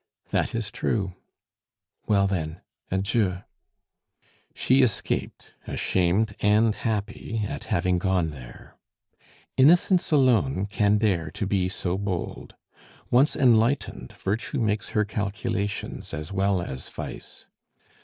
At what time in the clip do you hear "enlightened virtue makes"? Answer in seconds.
13.35-14.89